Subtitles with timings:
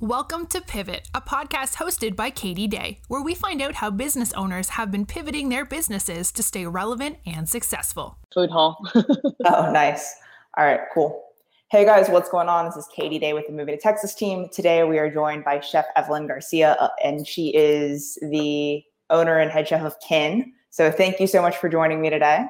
[0.00, 4.30] Welcome to Pivot, a podcast hosted by Katie Day, where we find out how business
[4.34, 8.18] owners have been pivoting their businesses to stay relevant and successful.
[8.34, 8.76] Food hall.
[8.94, 10.14] oh, nice.
[10.58, 11.24] All right, cool.
[11.70, 12.66] Hey guys, what's going on?
[12.66, 14.50] This is Katie Day with the Moving to Texas team.
[14.52, 19.50] Today we are joined by Chef Evelyn Garcia, uh, and she is the owner and
[19.50, 20.52] head chef of Kin.
[20.68, 22.44] So thank you so much for joining me today.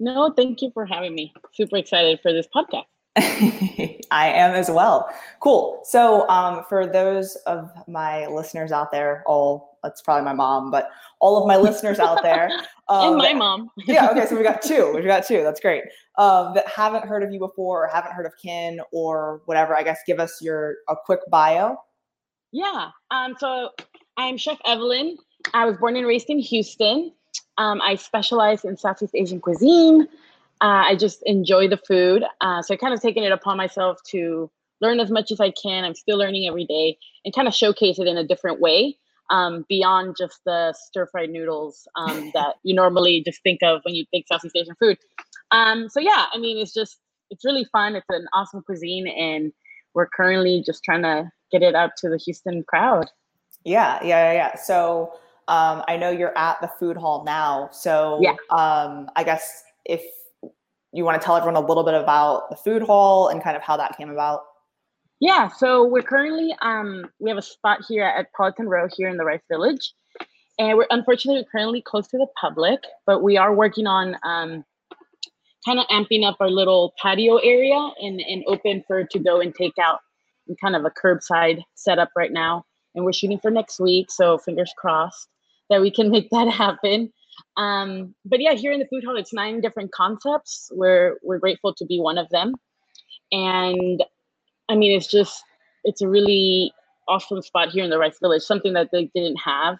[0.00, 1.34] No, thank you for having me.
[1.52, 2.86] Super excited for this podcast.
[4.10, 5.08] I am as well.
[5.40, 5.80] Cool.
[5.84, 10.90] So, um, for those of my listeners out there, all that's probably my mom, but
[11.20, 12.50] all of my listeners out there,
[12.88, 13.70] um, and my mom.
[13.86, 14.10] yeah.
[14.10, 14.26] Okay.
[14.26, 14.92] So we got two.
[14.94, 15.42] We got two.
[15.42, 15.84] That's great.
[16.18, 19.76] Um, that haven't heard of you before, or haven't heard of Kin, or whatever.
[19.76, 21.76] I guess give us your a quick bio.
[22.52, 22.90] Yeah.
[23.10, 23.34] Um.
[23.38, 23.70] So
[24.16, 25.16] I'm Chef Evelyn.
[25.54, 27.12] I was born and raised in Houston.
[27.58, 30.08] Um, I specialize in Southeast Asian cuisine.
[30.60, 32.24] Uh, I just enjoy the food.
[32.40, 35.50] Uh, so I kind of taken it upon myself to learn as much as I
[35.50, 35.84] can.
[35.84, 38.96] I'm still learning every day and kind of showcase it in a different way
[39.30, 43.94] um, beyond just the stir fried noodles um, that you normally just think of when
[43.94, 44.98] you think Southeast Asian food.
[45.50, 46.98] Um, so yeah, I mean, it's just,
[47.30, 47.96] it's really fun.
[47.96, 49.52] It's an awesome cuisine and
[49.94, 53.10] we're currently just trying to get it out to the Houston crowd.
[53.64, 54.56] Yeah, yeah, yeah.
[54.56, 55.12] So
[55.48, 57.68] um, I know you're at the food hall now.
[57.72, 58.32] So yeah.
[58.50, 60.02] um, I guess if
[60.96, 63.62] you want to tell everyone a little bit about the food hall and kind of
[63.62, 64.42] how that came about.
[65.20, 69.16] Yeah, so we're currently um, we have a spot here at Politan Row here in
[69.16, 69.92] the Rice Village,
[70.58, 74.64] and we're unfortunately currently closed to the public, but we are working on um,
[75.64, 79.54] kind of amping up our little patio area and, and open for to go and
[79.54, 80.00] take out
[80.48, 84.38] and kind of a curbside setup right now, and we're shooting for next week, so
[84.38, 85.28] fingers crossed
[85.70, 87.12] that we can make that happen.
[87.56, 90.70] Um, but yeah, here in the food hall, it's nine different concepts.
[90.72, 92.54] We're we're grateful to be one of them,
[93.32, 94.02] and
[94.68, 95.42] I mean, it's just
[95.84, 96.72] it's a really
[97.08, 98.42] awesome spot here in the Rice Village.
[98.42, 99.76] Something that they didn't have,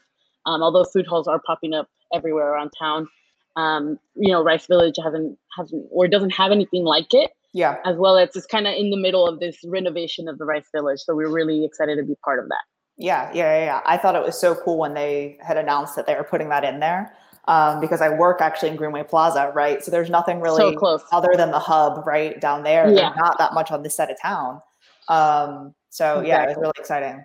[0.46, 3.08] um, although food halls are popping up everywhere around town.
[3.56, 7.30] Um, you know, Rice Village hasn't hasn't or doesn't have anything like it.
[7.52, 7.76] Yeah.
[7.86, 10.68] As well as it's kind of in the middle of this renovation of the Rice
[10.74, 12.62] Village, so we're really excited to be part of that.
[12.98, 13.80] Yeah, yeah, yeah.
[13.84, 16.64] I thought it was so cool when they had announced that they were putting that
[16.64, 17.14] in there
[17.48, 19.82] um, because I work actually in Greenway Plaza, right?
[19.84, 21.02] So there's nothing really so close.
[21.12, 22.88] other than the hub right down there.
[22.88, 22.94] Yeah.
[22.94, 24.60] There's not that much on this side of town.
[25.08, 26.28] Um, so exactly.
[26.28, 27.24] yeah, it was really exciting.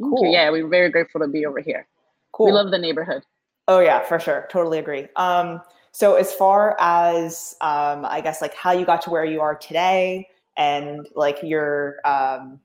[0.00, 0.32] Cool.
[0.32, 1.86] Yeah, we're very grateful to be over here.
[2.32, 2.46] Cool.
[2.46, 3.22] We love the neighborhood.
[3.68, 4.48] Oh yeah, for sure.
[4.50, 5.08] Totally agree.
[5.16, 5.60] Um,
[5.92, 9.54] so as far as um, I guess like how you got to where you are
[9.54, 10.26] today
[10.56, 12.60] and like your um,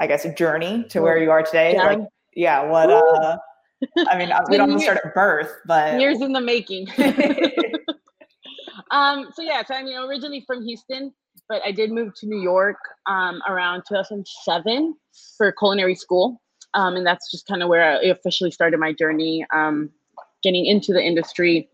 [0.00, 1.84] I guess journey to where you are today, yeah.
[1.84, 2.00] like
[2.34, 3.36] yeah, what uh
[4.08, 6.88] I mean, we don't start at birth, but years in the making.
[8.90, 11.12] um, so yeah, so I mean, originally from Houston,
[11.48, 14.94] but I did move to New York um, around 2007
[15.36, 16.40] for culinary school,
[16.74, 19.90] um, and that's just kind of where I officially started my journey, um,
[20.42, 21.68] getting into the industry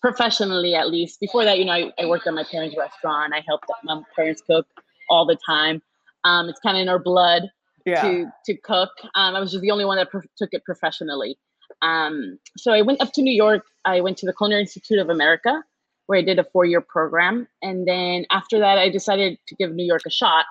[0.00, 1.20] professionally, at least.
[1.20, 3.32] Before that, you know, I, I worked at my parents' restaurant.
[3.34, 4.66] I helped my parents cook
[5.08, 5.80] all the time.
[6.24, 7.44] Um, it's kind of in our blood
[7.84, 8.02] yeah.
[8.02, 8.90] to to cook.
[9.14, 11.38] Um, I was just the only one that pro- took it professionally.
[11.82, 13.64] Um, so I went up to New York.
[13.84, 15.62] I went to the Culinary Institute of America,
[16.06, 19.72] where I did a four year program, and then after that, I decided to give
[19.72, 20.46] New York a shot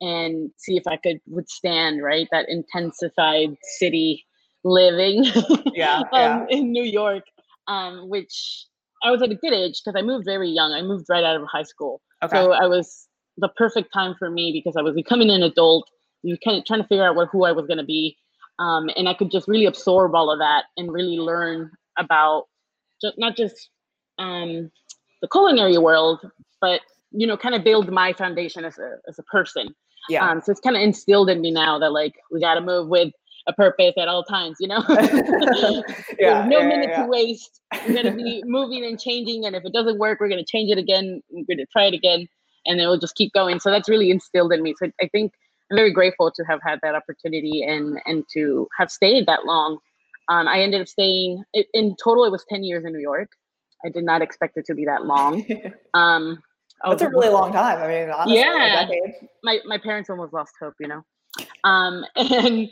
[0.00, 4.24] and see if I could withstand right that intensified city
[4.64, 5.24] living.
[5.74, 6.44] yeah, um, yeah.
[6.50, 7.24] in New York,
[7.68, 8.66] um, which
[9.04, 10.72] I was at a good age because I moved very young.
[10.72, 12.36] I moved right out of high school, okay.
[12.36, 15.88] so I was the perfect time for me because I was becoming an adult
[16.22, 18.16] you kind of trying to figure out what who I was going to be,
[18.58, 22.44] um, and I could just really absorb all of that and really learn about
[23.00, 23.70] just, not just
[24.18, 24.70] um,
[25.20, 26.20] the culinary world,
[26.60, 29.74] but you know, kind of build my foundation as a as a person.
[30.08, 30.28] Yeah.
[30.28, 32.88] Um, so it's kind of instilled in me now that like we got to move
[32.88, 33.12] with
[33.46, 34.84] a purpose at all times, you know?
[36.18, 37.02] yeah, no yeah, minute yeah.
[37.02, 37.60] to waste.
[37.86, 39.46] We're going to be moving and changing.
[39.46, 41.22] And if it doesn't work, we're going to change it again.
[41.30, 42.26] We're going to try it again.
[42.66, 43.58] And then we'll just keep going.
[43.58, 44.74] So that's really instilled in me.
[44.78, 45.32] So I think
[45.74, 49.78] very grateful to have had that opportunity and and to have stayed that long.
[50.28, 51.42] Um, I ended up staying
[51.74, 52.24] in total.
[52.24, 53.30] It was ten years in New York.
[53.84, 55.44] I did not expect it to be that long.
[55.94, 56.42] Um,
[56.84, 57.78] That's a really long time.
[57.78, 58.88] I mean, honestly, yeah.
[59.44, 61.04] My my parents almost lost hope, you know.
[61.64, 62.68] Um, and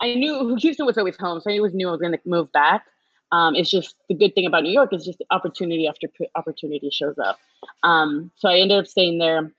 [0.00, 2.50] I knew Houston was always home, so I always knew I was going to move
[2.52, 2.84] back.
[3.30, 7.18] Um, it's just the good thing about New York is just opportunity after opportunity shows
[7.18, 7.38] up.
[7.82, 9.52] Um, so I ended up staying there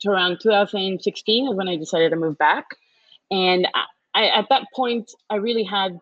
[0.00, 2.66] to around 2016 is when I decided to move back.
[3.30, 3.66] And
[4.14, 5.98] I, at that point, I really had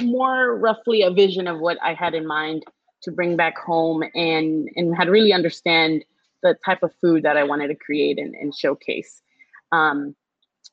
[0.00, 2.64] more roughly a vision of what I had in mind
[3.02, 6.04] to bring back home and, and had really understand
[6.42, 9.22] the type of food that I wanted to create and, and showcase.
[9.72, 10.14] Um,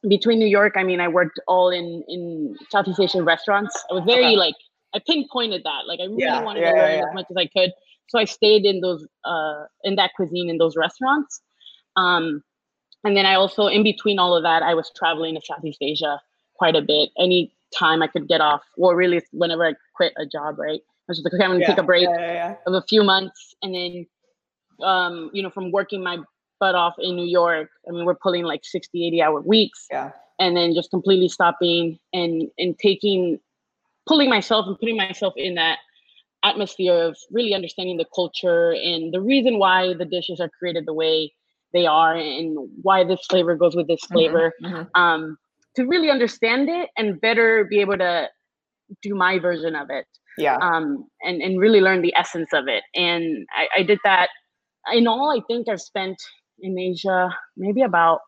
[0.07, 3.83] between New York, I mean, I worked all in in Southeast Asian restaurants.
[3.89, 4.35] I was very Okay.
[4.35, 4.55] like
[4.93, 5.87] I pinpointed that.
[5.87, 7.01] Like I really Yeah, wanted yeah, to learn yeah.
[7.01, 7.71] as much as I could.
[8.09, 11.41] So I stayed in those uh in that cuisine in those restaurants.
[11.95, 12.43] Um
[13.03, 16.21] and then I also in between all of that, I was traveling to Southeast Asia
[16.55, 17.09] quite a bit.
[17.17, 20.81] Any time I could get off, or really whenever I quit a job, right?
[20.81, 22.81] I was just like, okay, I'm gonna Yeah, take a break Yeah, yeah, of a
[22.87, 24.05] few months and then
[24.83, 26.17] um you know from working my
[26.59, 30.11] butt off in new york i mean we're pulling like 60 80 hour weeks Yeah.
[30.39, 33.39] and then just completely stopping and and taking
[34.07, 35.79] pulling myself and putting myself in that
[36.43, 40.93] atmosphere of really understanding the culture and the reason why the dishes are created the
[40.93, 41.31] way
[41.73, 44.87] they are and why this flavor goes with this Mhm, flavor mhm.
[44.95, 45.37] um
[45.75, 48.27] to really understand it and better be able to
[49.01, 50.05] do my version of it
[50.37, 50.57] Yeah.
[50.61, 52.83] um, and and really learn the essence of it.
[52.95, 54.29] And I, I did that.
[54.93, 56.17] In all, I think I've spent
[56.59, 58.19] in Asia maybe about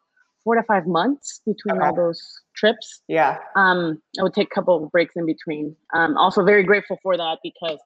[0.44, 2.22] four to five months between all those
[2.56, 3.02] trips.
[3.08, 3.38] Yeah.
[3.56, 3.80] Um,
[4.20, 5.76] I would take a couple of breaks in between.
[5.94, 7.80] Um, also very grateful for that because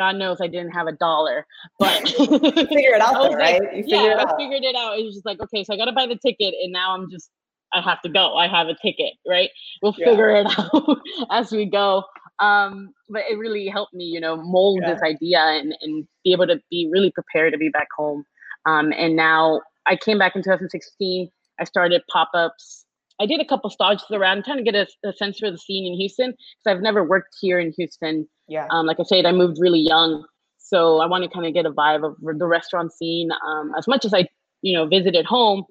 [0.00, 1.46] God knows I didn't have a dollar,
[1.78, 3.62] but Figure it out though, like, right?
[3.76, 4.36] You figure yeah, it I out.
[4.38, 4.98] figured it out.
[4.98, 7.10] It was just like, okay, so I got to buy the ticket, and now I'm
[7.10, 7.30] just,
[7.74, 8.34] I have to go.
[8.34, 9.50] I have a ticket, right?
[9.82, 10.06] We'll Yeah.
[10.06, 10.98] figure it out
[11.30, 12.04] as we go.
[12.40, 14.94] Um, but it really helped me, you know, mold Yeah.
[14.94, 18.24] this idea and, and be able to be really prepared to be back home.
[18.64, 21.28] Um, and now I came back in 2016.
[21.60, 22.86] I started pop ups.
[23.20, 25.84] I did a couple stops around, trying to get a, a sense for the scene
[25.86, 28.66] in Houston because I've never worked here in Houston Yeah.
[28.70, 30.24] um, like I said, I moved really young,
[30.58, 33.30] so I want to kind of get a vibe of the restaurant scene.
[33.46, 34.26] Um, as much as I,
[34.62, 35.64] you know, visited home,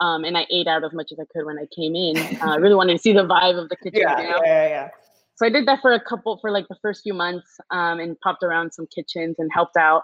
[0.00, 2.16] um, and I ate out as much as I could when I came in.
[2.42, 4.00] Uh, I really wanted to see the vibe of the kitchen.
[4.02, 4.20] Yeah.
[4.20, 4.40] you know?
[4.44, 4.62] Yeah.
[4.64, 4.68] Yeah.
[4.68, 4.88] yeah.
[5.36, 8.18] So I did that for a couple for like the first few months, um, and
[8.20, 10.02] popped around some kitchens and helped out.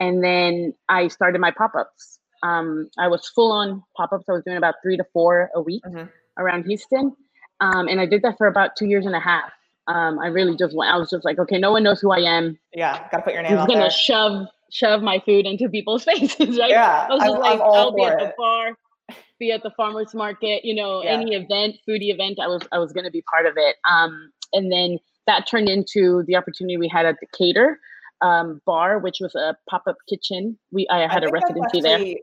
[0.00, 2.18] And then I started my pop ups.
[2.42, 4.24] Um, I was full on pop ups.
[4.28, 6.08] I was doing about three to four a week Mhm.
[6.38, 7.14] around Houston,
[7.60, 9.50] um, and I did that for about two years and a half.
[9.88, 10.92] Um, I really just went.
[10.92, 12.58] I was just like, okay, no one knows who I am.
[12.72, 12.98] Yeah.
[13.10, 13.90] Got to put your name Who's out gonna there.
[13.90, 16.70] shove shove my food into people's faces, right?
[16.70, 17.06] Yeah.
[17.08, 18.76] I was I'm, just like, I'm all I'll be for at the bar,
[19.38, 21.12] be at the farmers market, you know, Yeah.
[21.12, 23.76] any event, foodie event, I was I was gonna be part of it.
[23.88, 27.78] Um, and then that turned into the opportunity we had at the Cater
[28.22, 30.58] um, bar, which was a pop up kitchen.
[30.72, 32.16] We I had a think that's residency there.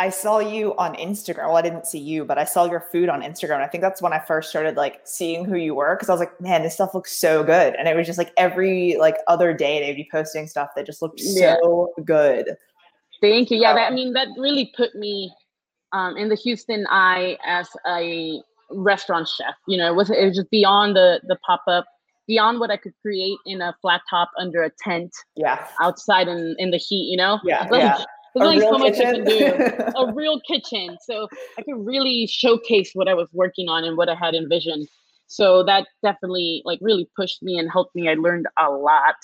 [0.00, 1.48] I saw you on Instagram.
[1.48, 3.60] Well, I didn't see you, but I saw your food on Instagram.
[3.60, 6.20] I think that's when I first started like seeing who you were because I was
[6.20, 7.74] like, man, this stuff looks so good.
[7.74, 11.02] And it was just like every like other day they'd be posting stuff that just
[11.02, 11.56] looked Yeah.
[11.62, 12.56] so good.
[13.20, 13.58] Thank you.
[13.58, 15.30] Yeah, that, I Um, mean that really put me
[15.92, 19.54] um, in the Houston eye as a restaurant chef.
[19.68, 21.84] You know, it was it was just beyond the the pop up,
[22.26, 25.66] beyond what I could create in a flat top under a tent Yeah.
[25.82, 27.10] outside in in the heat.
[27.10, 27.68] You know, Yeah.
[27.70, 28.02] Like, yeah.
[28.34, 29.92] There's only so much I can do.
[29.96, 31.28] a real kitchen, so
[31.58, 34.88] I could really showcase what I was working on and what I had envisioned.
[35.26, 38.08] So that definitely like really pushed me and helped me.
[38.08, 39.14] I learned a lot.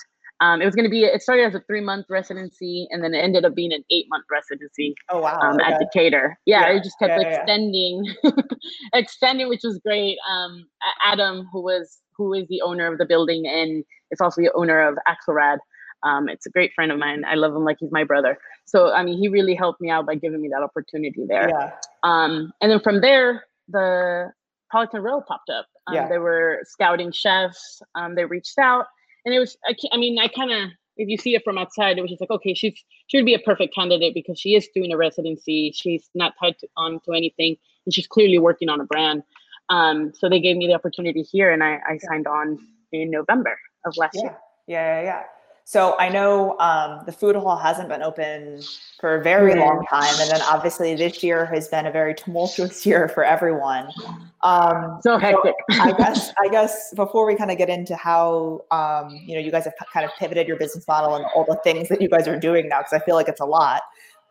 [0.41, 1.05] Um, it was going to be.
[1.05, 4.07] It started as a three month residency, and then it ended up being an eight
[4.11, 5.39] month residency oh wow.
[5.41, 5.85] um, at okay.
[5.85, 6.39] Decatur.
[6.45, 7.39] Yeah, Yeah, it just kept yeah, yeah, yeah.
[7.39, 8.15] extending,
[8.95, 10.19] extending, which was great.
[10.29, 10.67] Um,
[11.05, 14.81] Adam, who was who is the owner of the building and is also the owner
[14.87, 15.59] of Axelrad.
[16.03, 17.25] Um, it's a great friend of mine.
[17.25, 18.39] I love him like he's my brother.
[18.65, 21.49] So I mean, he really helped me out by giving me that opportunity there.
[21.49, 21.73] Yeah.
[22.03, 24.33] Um, and then from there, the
[24.73, 25.67] Politan Row popped up.
[25.87, 26.09] Um, Yeah.
[26.09, 27.83] They were scouting chefs.
[27.95, 28.87] Um, they reached out,
[29.25, 29.57] and it was.
[29.65, 32.21] I, I mean, I kind of, if you see it from outside, it was just
[32.21, 32.75] like, okay, she's
[33.07, 35.73] she would be a perfect candidate because she is doing a residency.
[35.75, 39.23] She's not tied to, on to anything, and she's clearly working on a brand.
[39.69, 42.59] Um, so they gave me the opportunity here, and I, I signed on
[42.93, 44.23] in November of last Yeah.
[44.23, 44.39] year.
[44.69, 45.01] Yeah.
[45.01, 45.03] Yeah.
[45.03, 45.23] Yeah.
[45.69, 48.63] So I know um, the food hall hasn't been open
[49.01, 49.65] for a very Yeah.
[49.65, 53.89] long time, and then obviously this year has been a very tumultuous year for everyone.
[54.45, 55.57] Um, So hectic.
[55.73, 59.51] I guess I guess before we kind of get into how um, you know you
[59.51, 62.29] guys have kind of pivoted your business model and all the things that you guys
[62.29, 63.83] are doing now, because I feel like it's a lot.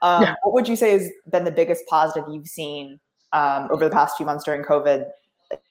[0.02, 0.36] Um, Yeah.
[0.44, 2.98] What would you say has been the biggest positive you've seen
[3.34, 5.06] um, over the past few months during COVID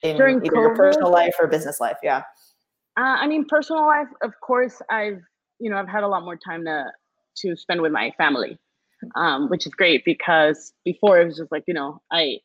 [0.03, 1.97] in During either your personal life or business life?
[2.03, 2.21] Yeah.
[2.97, 5.23] Uh, I mean, personal life, of course, I've
[5.59, 6.85] you know I've had a lot more time to
[7.37, 8.57] to spend with my family,
[9.15, 12.39] um, which is great because before it was just like you know I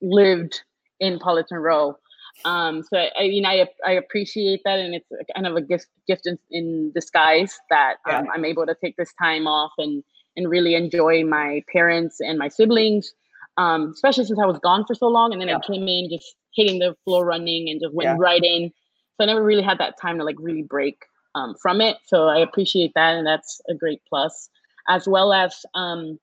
[0.00, 0.62] lived
[1.00, 1.96] in Politan Row,
[2.44, 5.60] um, so I, I mean I I appreciate that, and it's a kind of a
[5.62, 10.02] gift gift in, in disguise that um, I'm able to take this time off and
[10.36, 13.12] and really enjoy my parents and my siblings,
[13.58, 15.58] um, especially since I was gone for so long, and then Yeah.
[15.58, 18.16] I came in just hitting the floor running and just went Yeah.
[18.18, 18.72] right in.
[19.16, 20.96] So I never really had that time to like really break
[21.34, 21.96] um, from it.
[22.06, 24.48] So I appreciate that, and that's a great plus,
[24.88, 26.18] as well as um,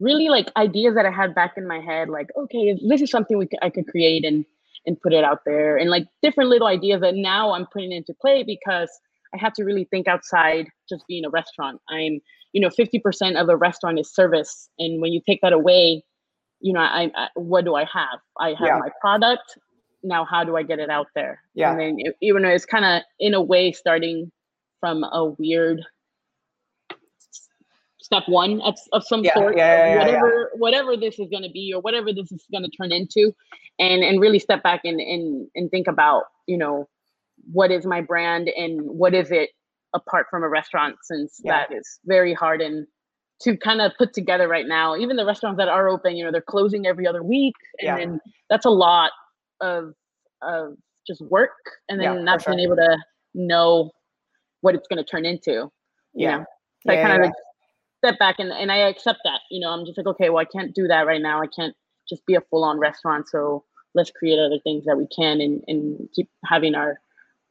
[0.00, 3.38] really like ideas that I had back in my head, like okay, this is something
[3.38, 4.44] we I could create, and
[4.86, 8.14] and put it out there and like different little ideas that now I'm putting into
[8.14, 8.90] play because
[9.34, 11.80] I have to really think outside just being a restaurant.
[11.88, 12.20] I'm,
[12.52, 14.68] you know, 50% of a restaurant is service.
[14.78, 16.02] And when you take that away,
[16.60, 18.20] you know, I, I what do I have?
[18.40, 18.78] I have yeah.
[18.78, 19.58] my product.
[20.02, 21.42] Now, how do I get it out there?
[21.54, 21.72] Yeah.
[21.72, 24.30] And then, even though it's kind of in a way starting
[24.80, 25.82] from a weird
[28.08, 31.50] step one of, of some yeah, sort, yeah, yeah, whatever whatever this is going to
[31.50, 33.34] be or whatever this is going to turn into,
[33.78, 36.88] and and really step back and and and think about you know
[37.52, 39.50] what is my brand and what is it
[39.94, 42.86] apart from a restaurant since that is very hard and
[43.40, 44.96] to kind of put together right now.
[44.96, 48.20] Even the restaurants that are open, you know, they're closing every other week, and then
[48.50, 49.12] that's a lot
[49.60, 49.94] of
[50.42, 51.50] of just work,
[51.88, 52.98] and then not being able to
[53.34, 53.90] know
[54.60, 55.70] what it's going to turn into.
[56.14, 56.38] Yeah.
[56.38, 56.44] Know?
[56.86, 57.32] So I kind of
[57.98, 59.40] step back and, and I accept that.
[59.50, 61.40] You know, I'm just like, okay, well, I can't do that right now.
[61.40, 61.74] I can't
[62.08, 63.28] just be a full on restaurant.
[63.28, 67.00] So let's create other things that we can and, and keep having our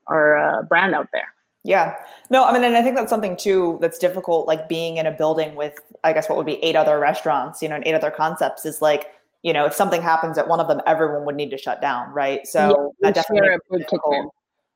[0.07, 1.27] our uh, brand out there.
[1.63, 1.95] Yeah.
[2.29, 5.11] No, I mean, and I think that's something too that's difficult, like being in a
[5.11, 8.11] building with, I guess, what would be eight other restaurants, you know, and eight other
[8.11, 9.11] concepts is like,
[9.43, 12.11] you know, if something happens at one of them, everyone would need to shut down,
[12.11, 12.45] right?
[12.45, 14.33] So yeah, that definitely difficult.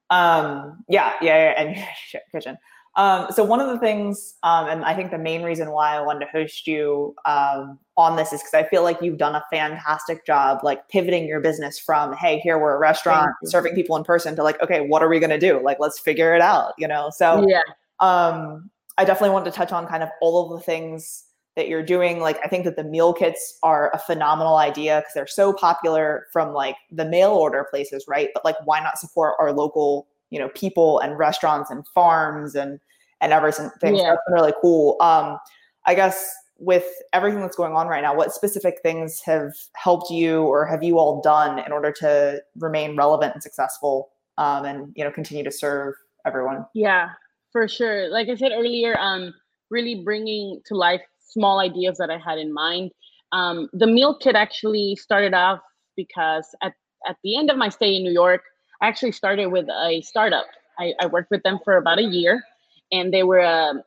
[0.10, 1.88] Um, yeah, yeah, yeah, and
[2.32, 2.58] kitchen.
[2.98, 6.02] Um, so one of the things, um, and I think the main reason why I
[6.02, 9.44] wanted to host you um, on this is because I feel like you've done a
[9.50, 14.04] fantastic job, like pivoting your business from, hey, here we're a restaurant serving people in
[14.04, 15.62] person to like, okay, what are we gonna do?
[15.64, 17.10] Like, let's figure it out, you know?
[17.16, 17.62] So yeah,
[18.02, 21.24] um, I definitely wanted to touch on kind of all of the things
[21.56, 22.20] that you're doing.
[22.20, 26.28] Like, I think that the meal kits are a phenomenal idea because they're so popular
[26.32, 28.30] from like the mail order places, right?
[28.34, 32.80] But like, why not support our local you know people and restaurants and farms and
[33.20, 34.10] and everything yeah.
[34.10, 35.38] that's been really cool um
[35.86, 40.44] i guess with everything that's going on right now what specific things have helped you
[40.44, 45.04] or have you all done in order to remain relevant and successful um and you
[45.04, 45.94] know continue to serve
[46.26, 47.10] everyone yeah
[47.52, 49.34] for sure like i said earlier um
[49.70, 51.02] really bringing to life
[51.32, 52.92] small ideas that i had in mind
[53.34, 55.60] um, the meal kit actually started off
[55.96, 56.74] because at,
[57.08, 58.42] at the end of my stay in new york
[58.82, 60.48] I actually started with a startup.
[60.80, 62.44] I, I worked with them for about a year,
[62.92, 63.82] and they were a, um,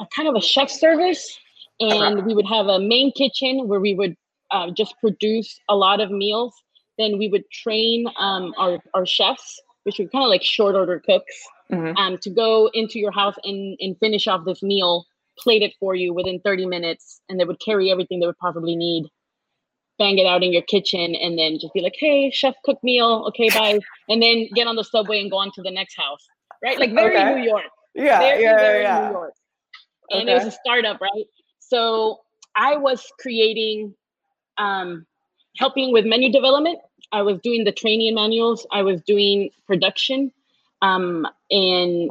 [0.00, 1.38] a kind of a chef service.
[1.80, 4.16] And we would have a main kitchen where we would
[4.50, 6.54] uh, just produce a lot of meals.
[6.98, 11.00] Then we would train um, our, our chefs, which were kind of like short order
[11.04, 11.34] cooks,
[11.70, 11.96] mm-hmm.
[11.96, 15.06] um, to go into your house and, and finish off this meal,
[15.38, 18.76] plate it for you within 30 minutes, and they would carry everything they would possibly
[18.76, 19.08] need
[19.98, 23.24] bang it out in your kitchen and then just be like, hey, chef cook meal.
[23.28, 23.78] Okay, bye.
[24.08, 26.24] and then get on the subway and go on to the next house.
[26.62, 26.78] Right?
[26.78, 27.34] Like very okay.
[27.34, 27.64] New York.
[27.94, 28.18] Yeah.
[28.20, 29.08] Very, yeah, very yeah.
[29.08, 29.34] New York.
[30.10, 30.32] And okay.
[30.32, 31.26] it was a startup, right?
[31.58, 32.20] So
[32.56, 33.94] I was creating
[34.56, 35.06] um
[35.56, 36.78] helping with menu development.
[37.12, 40.32] I was doing the training manuals, I was doing production,
[40.82, 42.10] um, and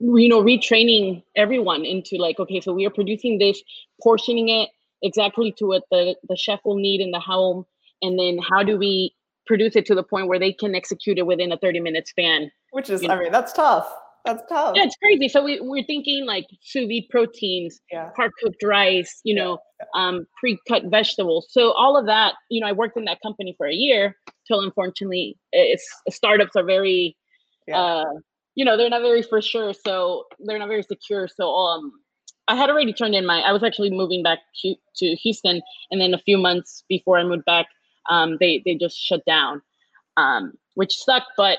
[0.00, 3.62] you know, retraining everyone into like, okay, so we are producing this,
[4.02, 4.68] portioning it,
[5.02, 7.64] exactly to what the, the chef will need in the home
[8.02, 9.14] and then how do we
[9.46, 12.50] produce it to the point where they can execute it within a 30 minute span
[12.72, 13.90] which is you i mean that's tough
[14.24, 18.10] that's tough yeah it's crazy so we, we're thinking like sous vide proteins yeah.
[18.16, 19.86] hard cooked rice you know yeah.
[19.94, 23.66] um, pre-cut vegetables so all of that you know i worked in that company for
[23.66, 24.14] a year
[24.46, 27.16] till unfortunately it's startups are very
[27.66, 27.78] yeah.
[27.78, 28.04] uh,
[28.58, 31.92] you know they're not very for sure so they're not very secure so um
[32.48, 33.40] I had already turned in my.
[33.40, 35.60] I was actually moving back to, to Houston,
[35.90, 37.66] and then a few months before I moved back,
[38.08, 39.60] um, they they just shut down,
[40.16, 41.32] um, which sucked.
[41.36, 41.58] But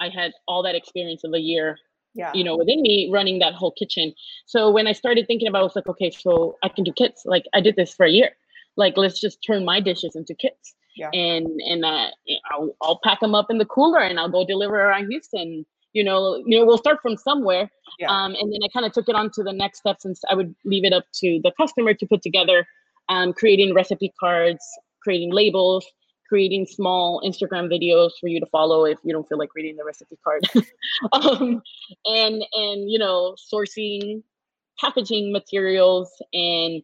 [0.00, 1.76] I had all that experience of a year,
[2.14, 2.32] yeah.
[2.34, 4.14] you know, within me running that whole kitchen.
[4.46, 6.92] So when I started thinking about, it, I was like, okay, so I can do
[6.92, 7.24] kits.
[7.26, 8.30] Like I did this for a year.
[8.78, 10.74] Like let's just turn my dishes into kits.
[10.96, 11.10] Yeah.
[11.12, 12.08] And and uh,
[12.50, 16.04] I'll, I'll pack them up in the cooler and I'll go deliver around Houston you
[16.04, 18.08] know you know we'll start from somewhere yeah.
[18.08, 20.34] um, and then i kind of took it on to the next step since i
[20.34, 22.66] would leave it up to the customer to put together
[23.08, 24.64] um, creating recipe cards
[25.02, 25.84] creating labels
[26.30, 29.84] creating small instagram videos for you to follow if you don't feel like reading the
[29.84, 30.42] recipe card.
[31.12, 31.62] Um,
[32.04, 34.22] and and you know sourcing
[34.78, 36.82] packaging materials and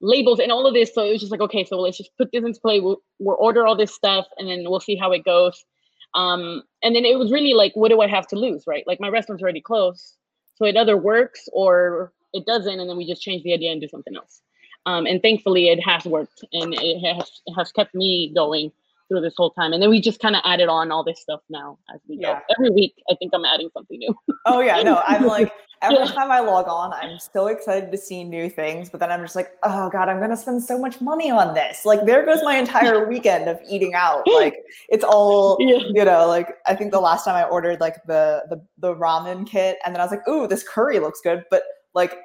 [0.00, 0.92] labels and all of this.
[0.94, 2.80] So it was just like okay so let's just put this into play.
[2.80, 5.64] We'll, we'll order all this stuff and then we'll see how it goes
[6.14, 8.84] um, and then it was really like, what do I have to lose, right?
[8.86, 10.16] Like my restaurant's already closed,
[10.56, 13.80] so it either works or it doesn't, and then we just change the idea and
[13.80, 14.42] do something else.
[14.84, 18.72] Um, and thankfully, it has worked, and it has it has kept me going
[19.12, 19.72] through this whole time.
[19.72, 22.34] And then we just kind of added on all this stuff now as we Yeah.
[22.34, 22.40] go.
[22.56, 24.14] Every week, I think I'm adding something new.
[24.46, 25.52] Oh yeah, no, I'm like
[25.82, 26.06] every Yeah.
[26.06, 29.36] time I log on, I'm so excited to see new things, but then I'm just
[29.36, 31.84] like, oh god, I'm gonna spend so much money on this.
[31.84, 34.22] Like there goes my entire weekend of eating out.
[34.26, 34.56] Like
[34.88, 35.78] it's all yeah.
[35.92, 39.46] you know, like I think the last time I ordered like the the the ramen
[39.46, 41.62] kit, and then I was like, ooh, this curry looks good, but
[41.94, 42.18] like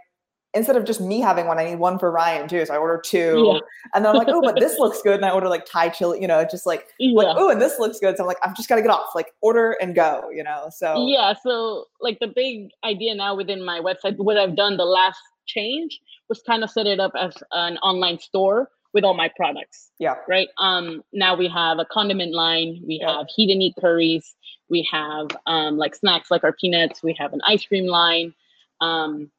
[0.54, 2.66] instead of just me having one, I need one for Ryan too.
[2.66, 3.60] So I order two, Yeah.
[3.94, 6.20] and then I'm like, oh, but this looks good, and I order like Thai chili,
[6.22, 7.16] you know, just like Yeah.
[7.22, 8.18] like oh, and this looks good.
[8.18, 10.70] So I'm like, I've just got to get off, like order and go, you know.
[10.76, 14.86] So Yeah, so like the big idea now within my website, what I've done the
[14.86, 16.00] last change
[16.30, 19.92] was kind of set it up as an online store with all my products.
[20.00, 20.48] yeah, Right.
[20.58, 23.18] Um now we have a condiment line, we Yeah.
[23.18, 24.34] have heat and eat curries,
[24.70, 28.34] we have um like snacks like our peanuts, we have an ice cream line.
[28.82, 29.30] Um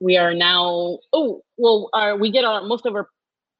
[0.00, 3.08] we are now oh well our we get our most of our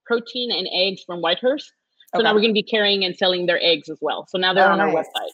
[0.07, 1.67] protein and eggs from Whitehurst.
[2.15, 4.27] So now we're going to be carrying and selling their eggs as well.
[4.29, 5.33] So now they're Oh, on our website.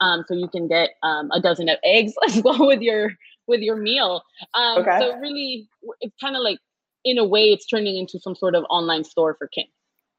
[0.00, 3.12] Um, so you can get um, a dozen of eggs as well with your
[3.46, 4.22] with your meal.
[4.54, 4.98] Um, Okay.
[5.00, 5.68] So really,
[6.00, 6.58] it's kind of like
[7.04, 9.64] in a way, it's turning into some sort of online store for Kin.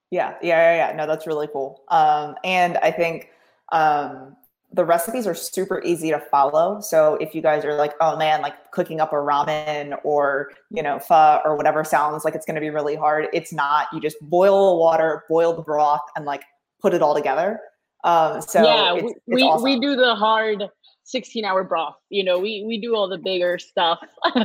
[0.10, 0.96] Yeah, yeah, yeah, yeah.
[0.96, 1.84] No, that's really cool.
[1.90, 3.30] Um, and I think
[3.72, 4.36] um,
[4.74, 6.80] the recipes are super easy to follow.
[6.80, 10.82] So if you guys are like, oh man, like cooking up a ramen or you
[10.82, 13.88] know pho or whatever sounds like it's going to be really hard, it's not.
[13.94, 16.44] You just boil the water, boil the broth, and like
[16.82, 17.60] put it all together.
[18.04, 19.64] Um, so yeah, it's, we, it's we, awesome.
[19.64, 20.64] we do the hard
[21.04, 21.96] 16 hour broth.
[22.10, 24.00] You know, we we do all the bigger stuff.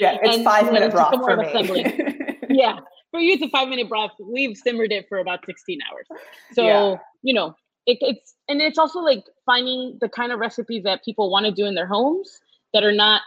[0.00, 1.46] yeah, it's and five minute broth for me.
[1.46, 2.38] assembly.
[2.48, 2.78] yeah,
[3.10, 4.12] for you, it's a five minute broth.
[4.20, 6.06] We've simmered it for about 16 hours.
[6.52, 6.96] So, Yeah.
[7.22, 7.54] you know,
[7.86, 11.52] it, it's, and it's also like finding the kind of recipes that people want to
[11.52, 12.40] do in their homes
[12.74, 13.22] that are not,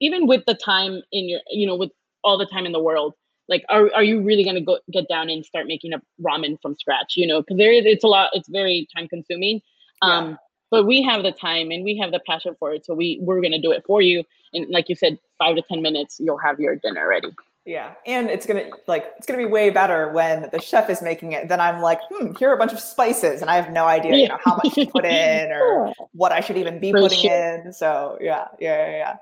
[0.00, 1.90] even with the time in your, you know, with
[2.22, 3.14] all the time in the world.
[3.48, 6.60] Like, are, are you really going to go get down and start making a ramen
[6.62, 7.14] from scratch?
[7.16, 9.60] You know, because there is, it's a lot, it's very time consuming.
[10.02, 10.16] Yeah.
[10.16, 10.38] Um,
[10.70, 12.84] but we have the time and we have the passion for it.
[12.86, 14.24] So we, we're going to do it for you.
[14.52, 17.28] And like you said, five to 10 minutes, you'll have your dinner ready.
[17.66, 21.32] Yeah, and it's gonna like it's gonna be way better when the chef is making
[21.32, 21.48] it.
[21.48, 24.16] Then I'm like, hmm, here are a bunch of spices, and I have no idea,
[24.16, 27.20] you know, how much to put in or what I should even be For putting
[27.20, 27.64] sure.
[27.64, 27.72] in.
[27.72, 29.16] So yeah, yeah, yeah, yeah.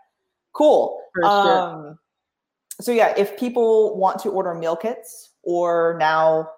[0.55, 1.01] Cool.
[1.15, 1.25] Sure.
[1.25, 1.99] Um,
[2.81, 6.51] so yeah, if people want to order meal kits or now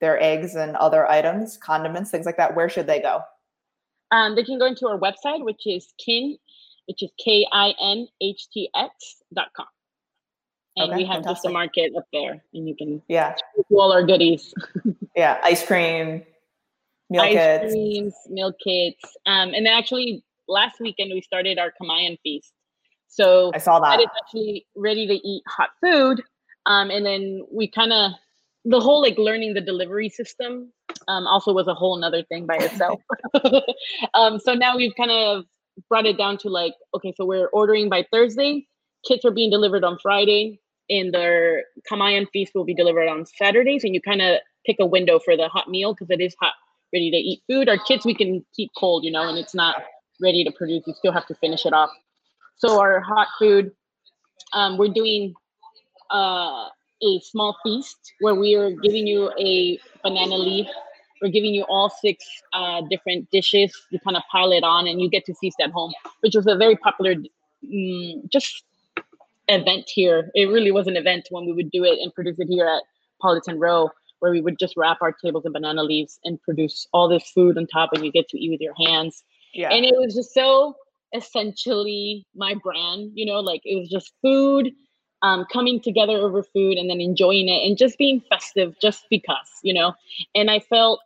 [0.00, 3.20] their eggs and other items, condiments, things like that, where should they go?
[4.10, 6.38] Um, they can go into our website, which is kin,
[6.86, 9.66] which is K I N H T X dot com.
[10.76, 13.34] And Okay, we have just a market up there, and you can Yeah,
[13.70, 14.52] all our goodies.
[15.16, 16.22] yeah, ice cream,
[17.08, 17.72] meal Ice kits.
[17.72, 19.16] creams, meal kits.
[19.24, 22.52] Um, and then actually last weekend we started our Kamayan feast.
[23.08, 24.00] So I saw that that.
[24.00, 26.22] is actually ready to eat hot food.
[26.66, 28.12] Um, and then we kind of
[28.64, 30.72] the whole like learning the delivery system
[31.08, 33.00] um, also was a whole nother thing by itself.
[34.14, 35.44] um, so now we've kind of
[35.88, 38.66] brought it down to like, okay, so we're ordering by Thursday.
[39.06, 43.84] Kits are being delivered on Friday, and their Kamayan feast will be delivered on Saturdays.
[43.84, 46.52] And you kind of pick a window for the hot meal because it is hot,
[46.92, 47.68] ready to eat food.
[47.68, 49.76] Our kits we can keep cold, you know, and it's not
[50.20, 50.84] ready to produce.
[50.86, 51.90] You still have to finish it off.
[52.56, 53.72] So our hot food,
[54.52, 55.34] um, we're doing
[56.10, 56.68] uh,
[57.02, 60.66] a small feast where we are giving you a banana leaf.
[61.20, 63.74] We're giving you all six uh, different dishes.
[63.90, 66.46] You kind of pile it on, and you get to feast at home, which was
[66.46, 67.14] a very popular
[67.64, 68.64] mm, just
[69.48, 70.30] event here.
[70.34, 72.82] It really was an event when we would do it and produce it here at
[73.22, 77.08] Politan Row, where we would just wrap our tables in banana leaves and produce all
[77.08, 79.22] this food on top, and you get to eat with your hands
[79.54, 80.76] Yeah, and it was just so
[81.14, 84.72] essentially my brand you know like it was just food
[85.22, 89.50] um, coming together over food and then enjoying it and just being festive just because
[89.62, 89.94] you know
[90.34, 91.00] and i felt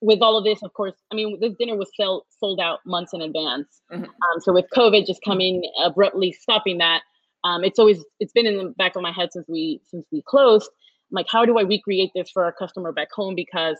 [0.00, 3.12] with all of this of course i mean this dinner was sell, sold out months
[3.12, 4.04] in advance Mhm.
[4.06, 7.02] um, so with covid just coming abruptly stopping that
[7.44, 10.22] um, it's always it's been in the back of my head since we since we
[10.22, 10.70] closed.
[11.10, 13.34] I'm like how do i recreate this for our customer back home?
[13.34, 13.76] Because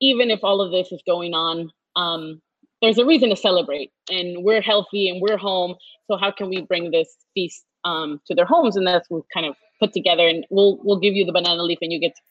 [0.00, 2.40] even if all of this is going on um,
[2.84, 3.90] there's a reason to celebrate.
[4.10, 5.74] And we're healthy and we're home.
[6.06, 8.76] So how can we bring this feast um, to their homes?
[8.76, 10.28] And that's what we've kind of put together.
[10.28, 12.22] And we'll we'll give you the banana leaf and you get to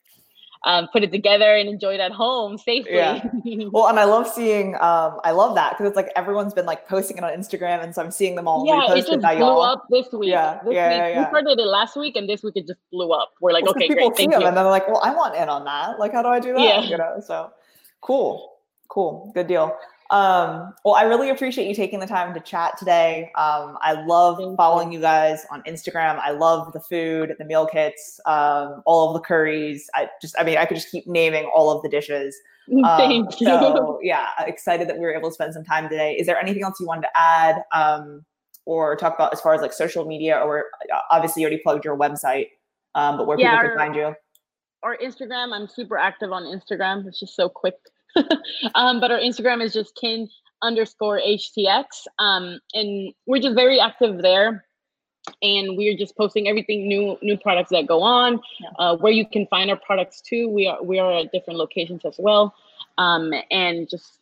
[0.66, 3.22] um, put it together and enjoy it at home safely Yeah.
[3.70, 6.88] Well, and I love seeing, um, I love that because it's like everyone's been like
[6.88, 9.62] posting it on Instagram, and so I'm seeing them all yeah, it just blew y'all.
[9.62, 10.30] up this week.
[10.30, 10.96] Yeah, this yeah, week.
[10.98, 11.18] yeah, yeah.
[11.20, 13.32] We started it last week, and this week it just blew up.
[13.40, 14.48] We're like, Well, okay, people great, see thank them you.
[14.48, 15.98] and they're like, well, I want in on that.
[15.98, 16.60] Like, how do I do that?
[16.60, 16.82] Yeah.
[16.82, 17.50] You know, so
[18.00, 18.54] cool,
[18.88, 19.76] cool, good deal.
[20.14, 23.32] Um, well, I really appreciate you taking the time to chat today.
[23.34, 24.98] Um, I love Thank following you.
[24.98, 25.02] you.
[25.02, 26.20] guys on Instagram.
[26.20, 29.90] I love the food, the meal kits, um, all of the curries.
[29.92, 32.36] I just, I mean, I could just keep naming all of the dishes.
[32.66, 33.46] Um, Thank you.
[33.46, 36.16] So, yeah, excited that we were able to spend some time today.
[36.18, 38.24] Is there anything else you wanted to add um,
[38.64, 40.38] or talk about as far as like social media?
[40.38, 40.64] Or
[41.10, 42.46] obviously, you already plugged your website,
[42.94, 44.14] um, but where yeah, people can find you?
[44.82, 45.52] Or Instagram.
[45.52, 47.06] I'm super active on Instagram.
[47.06, 47.74] It's just so quick
[48.74, 50.28] um, but our Instagram is just kin
[50.62, 51.84] underscore HTX.
[52.18, 54.64] Um, and we're just very active there.
[55.42, 58.40] And we're just posting everything new, new products that go on,
[58.78, 60.50] uh, where you can find our products too.
[60.50, 62.54] We are we are at different locations as well,
[62.98, 64.18] um, and just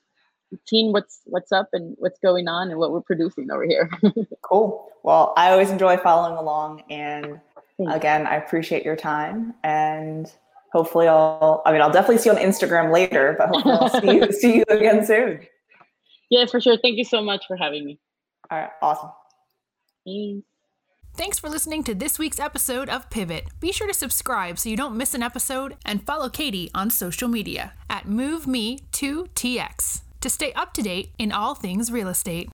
[0.65, 3.91] seeing what's what's up and what's going on and what we're producing over here.
[4.43, 4.93] cool.
[5.03, 7.41] Well, I always enjoy following along, and
[7.91, 10.33] again, I appreciate your time and
[10.73, 14.17] hopefully I'll, I mean, I'll definitely see you on Instagram later, but hopefully I'll see
[14.17, 15.47] you, see you again soon.
[16.31, 16.79] Yeah, for sure.
[16.83, 18.01] Thank you so much for having me.
[18.51, 18.71] All right.
[18.81, 19.11] Awesome.
[20.07, 20.47] Thanks.
[21.15, 23.45] Thanks for listening to this week's episode of Pivot.
[23.61, 27.29] Be sure to subscribe so you don't miss an episode and follow Katie on social
[27.29, 32.49] media at MoveMe2TX to stay up to date in all things real estate.